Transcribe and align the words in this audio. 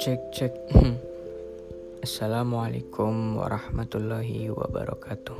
Cek 0.00 0.32
cek. 0.32 0.56
Assalamualaikum 2.08 3.36
warahmatullahi 3.36 4.48
wabarakatuh. 4.48 5.36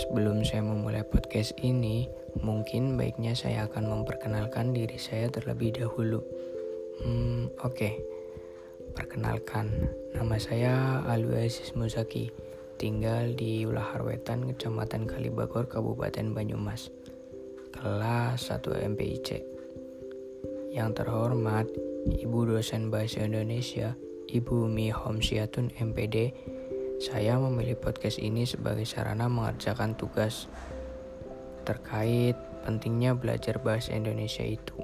Sebelum 0.00 0.48
saya 0.48 0.64
memulai 0.64 1.04
podcast 1.04 1.52
ini, 1.60 2.08
mungkin 2.40 2.96
baiknya 2.96 3.36
saya 3.36 3.68
akan 3.68 4.00
memperkenalkan 4.00 4.72
diri 4.72 4.96
saya 4.96 5.28
terlebih 5.28 5.76
dahulu. 5.76 6.24
Hmm, 7.04 7.52
oke. 7.60 7.76
Okay. 7.76 8.00
Perkenalkan, 8.96 9.92
nama 10.16 10.40
saya 10.40 11.04
Alwi 11.04 11.52
Muzaki, 11.76 12.32
tinggal 12.80 13.36
di 13.36 13.68
Ulaharwetan, 13.68 14.48
Kecamatan 14.48 15.04
Kalibagor, 15.04 15.68
Kabupaten 15.68 16.32
Banyumas. 16.32 16.88
Kelas 17.70 18.50
1 18.50 18.90
MPIC. 18.94 19.42
Yang 20.74 20.90
terhormat, 21.02 21.66
Ibu 22.10 22.50
dosen 22.50 22.90
Bahasa 22.90 23.22
Indonesia, 23.22 23.94
Ibu 24.26 24.66
Mi 24.66 24.90
Homsiatun 24.90 25.74
MPD, 25.78 26.34
saya 26.98 27.38
memilih 27.38 27.78
podcast 27.78 28.18
ini 28.18 28.46
sebagai 28.46 28.86
sarana 28.86 29.30
mengerjakan 29.30 29.94
tugas 29.94 30.50
terkait 31.62 32.34
pentingnya 32.66 33.14
belajar 33.14 33.62
bahasa 33.62 33.94
Indonesia 33.94 34.42
itu. 34.42 34.76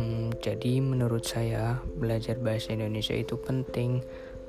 Hmm, 0.00 0.32
jadi 0.40 0.80
menurut 0.80 1.28
saya 1.28 1.76
belajar 2.00 2.40
bahasa 2.40 2.72
Indonesia 2.72 3.12
itu 3.12 3.36
penting. 3.36 4.00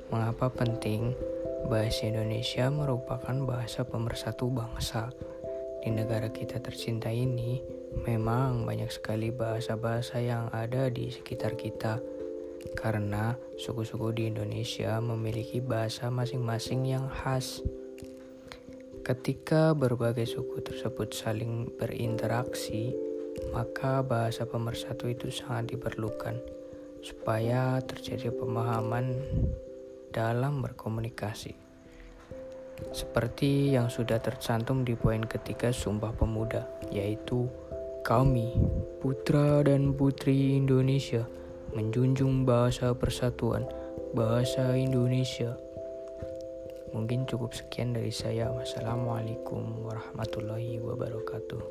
Mengapa 0.08 0.48
penting? 0.48 1.12
Bahasa 1.68 2.08
Indonesia 2.08 2.72
merupakan 2.72 3.36
bahasa 3.44 3.84
pemersatu 3.84 4.48
bangsa. 4.48 5.12
Di 5.82 5.90
negara 5.90 6.30
kita 6.30 6.62
tercinta 6.62 7.10
ini, 7.10 7.58
memang 8.06 8.62
banyak 8.62 8.86
sekali 8.86 9.34
bahasa-bahasa 9.34 10.22
yang 10.22 10.46
ada 10.54 10.86
di 10.86 11.10
sekitar 11.10 11.58
kita. 11.58 11.98
Karena 12.78 13.34
suku-suku 13.58 14.14
di 14.14 14.30
Indonesia 14.30 15.02
memiliki 15.02 15.58
bahasa 15.58 16.06
masing-masing 16.06 16.86
yang 16.86 17.10
khas. 17.10 17.66
Ketika 19.02 19.74
berbagai 19.74 20.30
suku 20.30 20.62
tersebut 20.62 21.10
saling 21.10 21.74
berinteraksi, 21.74 22.94
maka 23.50 24.06
bahasa 24.06 24.46
pemersatu 24.46 25.10
itu 25.10 25.34
sangat 25.34 25.74
diperlukan 25.74 26.38
supaya 27.02 27.82
terjadi 27.82 28.30
pemahaman 28.30 29.18
dalam 30.14 30.62
berkomunikasi. 30.62 31.71
Seperti 32.92 33.72
yang 33.72 33.88
sudah 33.88 34.20
tercantum 34.20 34.84
di 34.84 34.92
poin 34.92 35.24
ketiga 35.24 35.72
Sumpah 35.72 36.12
Pemuda, 36.12 36.68
yaitu 36.92 37.48
kami, 38.04 38.52
putra 39.00 39.64
dan 39.64 39.96
putri 39.96 40.60
Indonesia, 40.60 41.24
menjunjung 41.72 42.44
bahasa 42.44 42.92
persatuan, 42.92 43.64
bahasa 44.12 44.76
Indonesia. 44.76 45.56
Mungkin 46.92 47.24
cukup 47.24 47.56
sekian 47.56 47.96
dari 47.96 48.12
saya. 48.12 48.52
Wassalamualaikum 48.52 49.88
warahmatullahi 49.88 50.76
wabarakatuh. 50.76 51.64